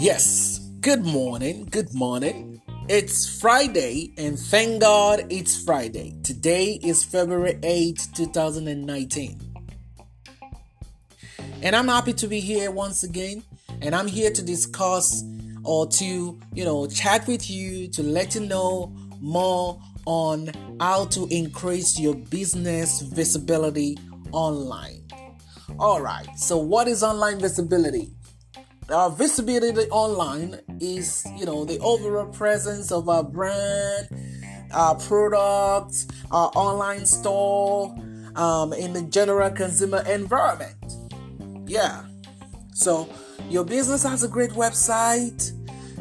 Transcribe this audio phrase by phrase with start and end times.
[0.00, 2.62] Yes, good morning, good morning.
[2.88, 6.14] It's Friday, and thank God it's Friday.
[6.22, 9.40] Today is February 8, 2019.
[11.62, 13.42] And I'm happy to be here once again,
[13.82, 15.22] and I'm here to discuss
[15.64, 18.90] or to, you know, chat with you to let you know
[19.20, 23.98] more on how to increase your business visibility
[24.32, 25.03] online.
[25.78, 28.12] All right, so what is online visibility?
[28.90, 34.08] Our visibility online is, you know, the overall presence of our brand,
[34.72, 37.92] our products, our online store,
[38.36, 40.76] um, in the general consumer environment.
[41.66, 42.04] Yeah.
[42.72, 43.08] So
[43.48, 45.52] your business has a great website.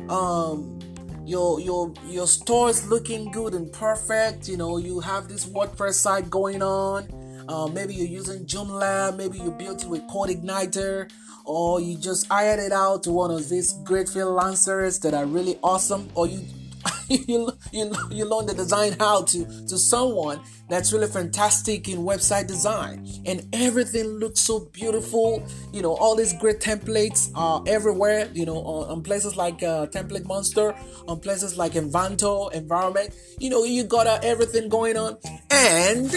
[0.10, 0.80] Um,
[1.26, 4.48] your your your store is looking good and perfect.
[4.48, 7.23] You know, you have this WordPress site going on.
[7.48, 9.16] Uh, maybe you're using Joomla.
[9.16, 11.10] Maybe you built it with CodeIgniter
[11.46, 15.60] or you just hired it out to one of these great freelancers that are really
[15.64, 16.42] awesome, or you
[17.10, 22.48] you you you learn the design how to to someone that's really fantastic in website
[22.48, 23.08] design.
[23.26, 25.46] And everything looks so beautiful.
[25.72, 29.88] You know all these great templates are everywhere you know on, on places like uh,
[29.88, 30.74] template monster
[31.08, 33.14] on places like Envato environment.
[33.40, 35.18] You know you got uh, everything going on.
[35.52, 36.12] And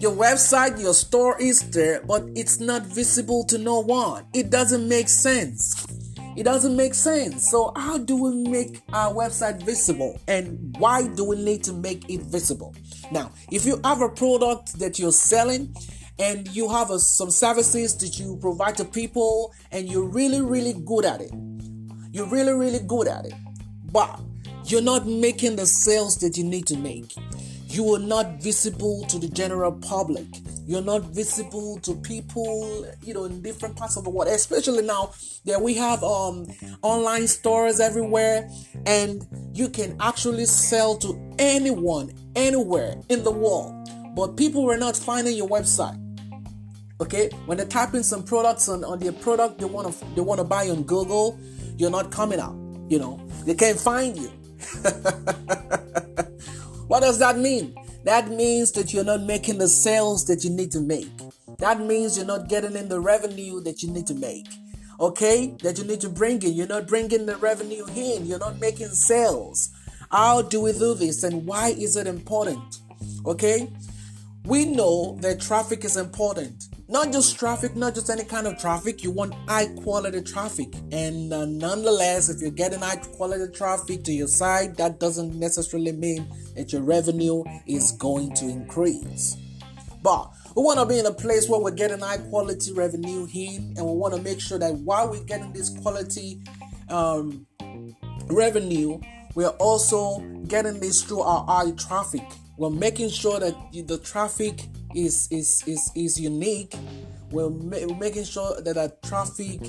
[0.00, 4.24] your website, your store is there, but it's not visible to no one.
[4.32, 5.86] It doesn't make sense.
[6.36, 7.50] It doesn't make sense.
[7.50, 10.18] So, how do we make our website visible?
[10.26, 12.74] And why do we need to make it visible?
[13.12, 15.76] Now, if you have a product that you're selling
[16.18, 20.72] and you have a, some services that you provide to people and you're really, really
[20.72, 21.32] good at it,
[22.10, 23.34] you're really, really good at it,
[23.92, 24.18] but
[24.64, 27.14] you're not making the sales that you need to make
[27.70, 30.26] you are not visible to the general public.
[30.66, 34.28] You're not visible to people you know in different parts of the world.
[34.28, 35.12] Especially now
[35.44, 36.46] that we have um
[36.82, 38.50] online stores everywhere
[38.86, 43.88] and you can actually sell to anyone anywhere in the world.
[44.16, 45.96] But people were not finding your website.
[47.00, 47.30] Okay?
[47.46, 50.38] When they type in some products on, on their product they want to they want
[50.40, 51.38] to buy on google
[51.78, 52.54] you're not coming up
[52.90, 53.20] you know?
[53.46, 54.30] They can't find you
[56.90, 57.76] what does that mean?
[58.02, 61.06] That means that you're not making the sales that you need to make.
[61.58, 64.48] That means you're not getting in the revenue that you need to make.
[64.98, 65.54] Okay?
[65.62, 66.52] That you need to bring in.
[66.54, 68.26] You're not bringing the revenue in.
[68.26, 69.70] You're not making sales.
[70.10, 72.78] How do we do this and why is it important?
[73.24, 73.70] Okay?
[74.44, 76.64] We know that traffic is important.
[76.90, 79.04] Not just traffic, not just any kind of traffic.
[79.04, 80.74] You want high quality traffic.
[80.90, 85.92] And uh, nonetheless, if you're getting high quality traffic to your site, that doesn't necessarily
[85.92, 89.36] mean that your revenue is going to increase.
[90.02, 93.74] But we want to be in a place where we're getting high quality revenue in,
[93.76, 96.42] and we want to make sure that while we're getting this quality
[96.88, 97.46] um,
[98.26, 98.98] revenue,
[99.36, 100.18] we're also
[100.48, 102.26] getting this through our high traffic.
[102.60, 106.74] We're making sure that the traffic is is is is unique.
[107.30, 109.62] We're, ma- making sure that our traffic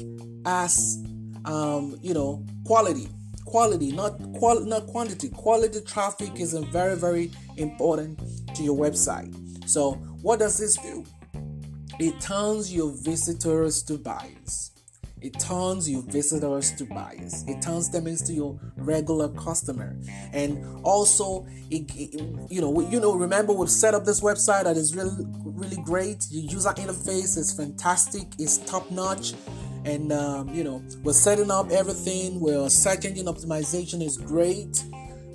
[0.45, 1.01] has
[1.45, 3.07] um, you know quality
[3.45, 5.29] quality not qual not quantity.
[5.29, 8.19] Quality traffic is very very important
[8.55, 9.31] to your website.
[9.69, 11.05] So what does this do?
[11.97, 14.71] It turns your visitors to buyers
[15.21, 17.43] it turns your visitors to buyers.
[17.47, 19.95] It turns them into your regular customer.
[20.33, 24.77] And also, it, it, you know, you know, remember we've set up this website that
[24.77, 26.25] is really, really great.
[26.31, 28.23] Your user interface is fantastic.
[28.39, 29.33] It's top notch.
[29.85, 32.39] And um, you know, we're setting up everything.
[32.39, 34.83] We're search engine optimization is great.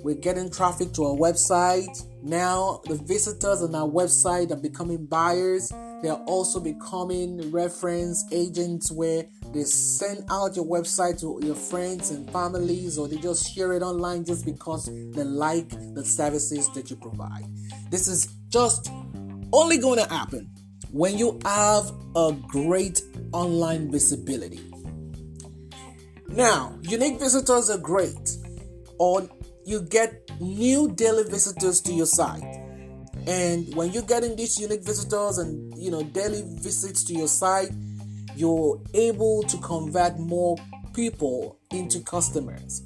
[0.03, 2.05] We're getting traffic to our website.
[2.23, 5.71] Now the visitors on our website are becoming buyers
[6.01, 12.11] they are also becoming reference agents where they send out your website to your friends
[12.11, 16.89] and families, or they just share it online just because they like the services that
[16.89, 17.45] you provide.
[17.89, 18.91] This is just
[19.53, 20.49] only going to happen
[20.91, 23.01] when you have a great
[23.33, 24.71] online visibility.
[26.27, 28.37] Now, unique visitors are great,
[28.99, 29.29] or
[29.65, 32.43] you get new daily visitors to your site
[33.27, 37.69] and when you're getting these unique visitors and you know daily visits to your site,
[38.37, 40.57] you're able to convert more
[40.93, 42.83] people into customers.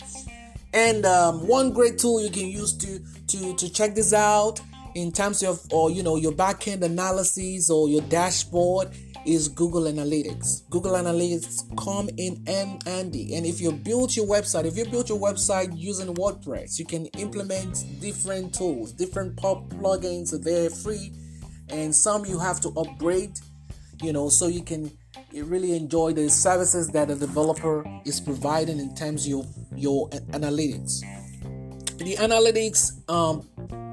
[0.74, 4.62] And um, one great tool you can use to to to check this out
[4.95, 8.89] in terms of or you know your backend analysis or your dashboard
[9.25, 10.68] is Google Analytics.
[10.69, 13.36] Google Analytics come in and handy.
[13.36, 17.06] And if you build your website, if you build your website using WordPress, you can
[17.19, 20.31] implement different tools, different pop plugins.
[20.44, 21.12] They're free,
[21.69, 23.38] and some you have to upgrade.
[24.01, 24.92] you know, so you can
[25.34, 31.02] really enjoy the services that the developer is providing in terms of your, your analytics.
[31.98, 33.48] The analytics um,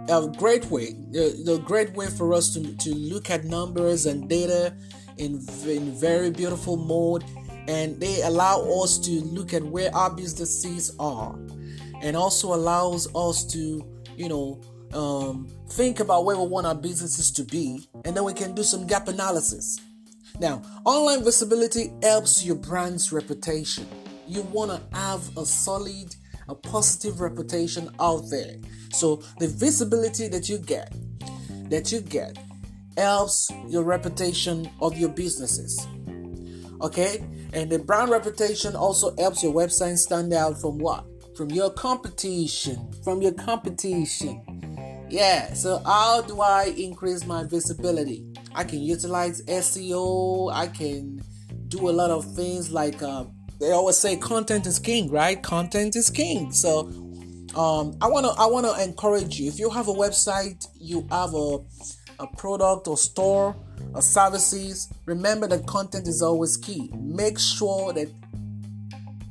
[0.08, 4.28] a great way, the, the great way for us to, to look at numbers and
[4.28, 4.74] data
[5.18, 7.24] in, in very beautiful mode
[7.68, 11.38] and they allow us to look at where our businesses are
[12.00, 13.84] and also allows us to
[14.16, 14.60] you know
[14.94, 18.62] um, think about where we want our businesses to be and then we can do
[18.62, 19.80] some gap analysis
[20.40, 23.86] now online visibility helps your brand's reputation
[24.26, 26.14] you want to have a solid
[26.48, 28.56] a positive reputation out there
[28.90, 30.92] so the visibility that you get
[31.70, 32.38] that you get
[32.96, 35.86] helps your reputation of your businesses
[36.80, 41.04] okay and the brand reputation also helps your website stand out from what?
[41.36, 42.90] From your competition.
[43.02, 45.06] From your competition.
[45.08, 48.27] Yeah, so how do I increase my visibility?
[48.54, 51.22] I can utilize SEO, I can
[51.68, 53.24] do a lot of things like uh,
[53.60, 55.42] they always say content is king, right?
[55.42, 56.52] Content is king.
[56.52, 56.88] So
[57.56, 59.48] um, I wanna I wanna encourage you.
[59.48, 61.58] If you have a website, you have a
[62.20, 63.56] a product or store
[63.94, 66.90] or services, remember that content is always key.
[66.96, 68.08] Make sure that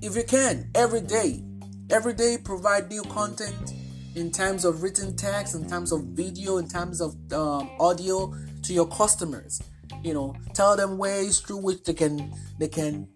[0.02, 1.44] if you can, every day,
[1.90, 3.74] every day provide new content
[4.16, 8.34] in terms of written text, in terms of video, in terms of um, audio
[8.68, 9.62] to your customers.
[10.04, 13.08] You know, tell them ways through which they can they can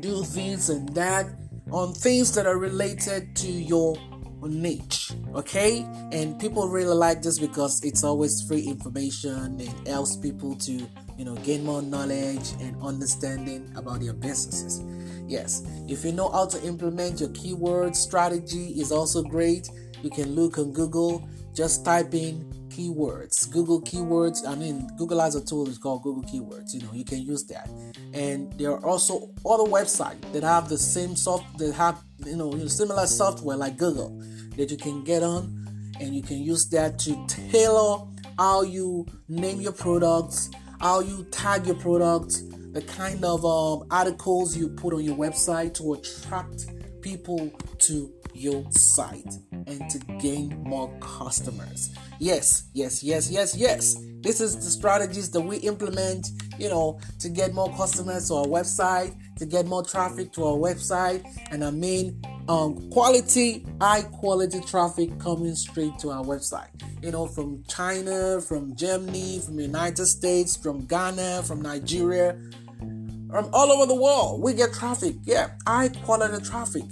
[0.00, 1.26] do this and that
[1.70, 3.96] on things that are related to your
[4.42, 5.86] niche okay?
[6.12, 9.60] And people really like this because it's always free information.
[9.60, 10.72] It helps people to
[11.18, 14.82] you know gain more knowledge and understanding about their businesses.
[15.26, 19.68] Yes if you know how to implement your keyword strategy is also great.
[20.02, 21.28] You can look on google.
[21.54, 26.22] Just type in keywords google keywords i mean google has a tool it's called google
[26.22, 27.68] keywords you know you can use that.
[28.14, 32.50] And there are also other websites that have the same soft that have you know
[32.66, 34.18] similar software like google
[34.56, 35.64] that you can get on
[36.00, 38.06] and you can use that to tailor
[38.38, 42.42] how you name your products how you tag your products
[42.72, 46.66] the kind of um, articles you put on your website to attract
[47.02, 49.34] people to your site
[49.66, 51.94] and to gain more customers.
[52.18, 53.96] Yes, yes, yes, yes, yes.
[54.20, 58.46] This is the strategies that we implement, you know, to get more customers to our
[58.46, 64.60] website, to get more traffic to our website, and I mean um, quality, high quality
[64.60, 66.68] traffic coming straight to our website.
[67.02, 72.38] You know, from China, from Germany, from the United States, from Ghana, from Nigeria,
[72.78, 74.42] from all over the world.
[74.42, 76.84] We get traffic, yeah, high quality traffic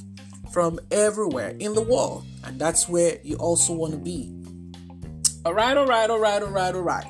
[0.52, 2.24] from everywhere in the world.
[2.44, 4.34] And that's where you also want to be.
[5.44, 7.06] All right, all right, all right, all right, all right.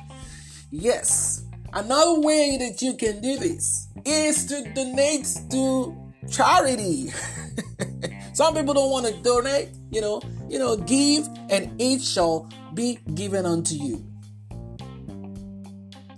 [0.71, 1.43] Yes,
[1.73, 7.11] another way that you can do this is to donate to charity.
[8.33, 12.99] Some people don't want to donate, you know, you know, give and it shall be
[13.13, 14.05] given unto you.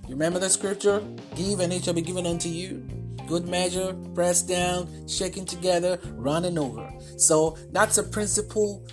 [0.08, 1.04] You remember the scripture?
[1.36, 3.03] Give and it shall be given unto you
[3.34, 6.88] good measure, pressed down, shaking together, running over.
[7.18, 8.86] So that's a principle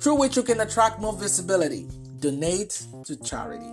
[0.00, 1.86] through which you can attract more visibility.
[2.20, 3.70] Donate to charity.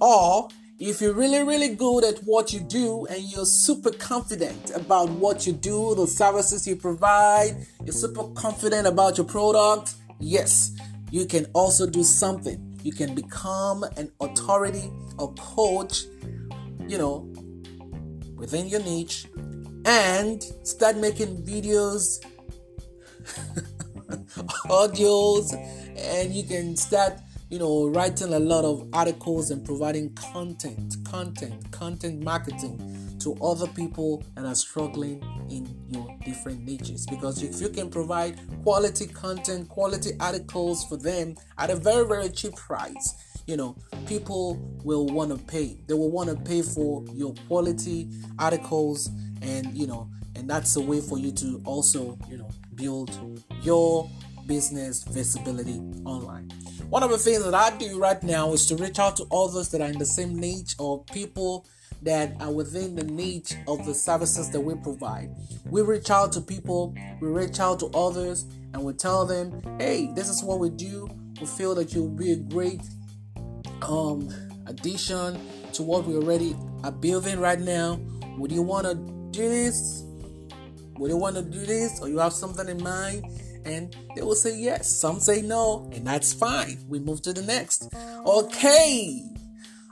[0.00, 0.48] Or
[0.80, 5.46] if you're really, really good at what you do and you're super confident about what
[5.46, 10.72] you do, the services you provide, you're super confident about your product, yes,
[11.12, 12.58] you can also do something.
[12.82, 16.06] You can become an authority, a coach,
[16.88, 17.31] you know,
[18.42, 19.28] within your niche
[19.84, 22.18] and start making videos,
[24.66, 25.54] audios,
[25.96, 27.12] and you can start,
[27.50, 33.68] you know, writing a lot of articles and providing content, content, content marketing to other
[33.68, 37.06] people that are struggling in your different niches.
[37.06, 42.28] Because if you can provide quality content, quality articles for them at a very, very
[42.28, 43.14] cheap price,
[43.46, 45.78] you know people will want to pay.
[45.86, 48.08] They will want to pay for your quality
[48.38, 49.08] articles
[49.42, 53.10] and you know and that's a way for you to also you know build
[53.62, 54.08] your
[54.46, 56.50] business visibility online.
[56.88, 59.68] One of the things that i do right now is to reach out to others
[59.70, 61.66] that are in the same niche or people
[62.02, 65.30] that are within the niche of the services that we provide.
[65.70, 70.10] We reach out to people we reach out to others and we tell them hey
[70.14, 71.08] this is what we do.
[71.40, 72.82] We feel that you'll be a great
[73.82, 74.28] um,
[74.66, 75.40] addition
[75.72, 78.00] to what we already are building right now.
[78.38, 78.94] Would you want to
[79.30, 80.04] do this?
[80.98, 82.00] Would you want to do this?
[82.00, 83.24] Or you have something in mind?
[83.64, 84.94] And they will say yes.
[85.00, 86.78] Some say no, and that's fine.
[86.88, 87.92] We move to the next.
[88.26, 89.22] Okay.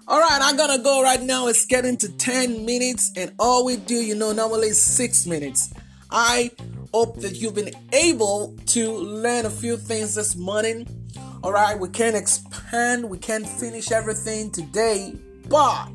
[0.08, 1.46] All right, I'm gonna go right now.
[1.46, 5.72] It's getting to 10 minutes, and all we do, you know, normally six minutes.
[6.10, 6.50] I
[6.92, 10.99] hope that you've been able to learn a few things this morning.
[11.42, 15.14] All right, we can't expand, we can't finish everything today,
[15.48, 15.88] but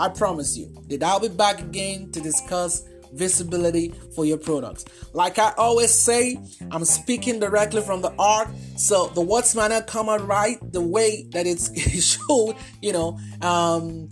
[0.00, 2.82] I promise you that I'll be back again to discuss
[3.12, 4.84] visibility for your products.
[5.12, 6.40] Like I always say,
[6.72, 10.80] I'm speaking directly from the art, so the words might not come out right the
[10.80, 13.20] way that it's it should, you know.
[13.42, 14.08] Um,